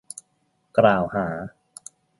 [0.77, 1.27] กล่าวหา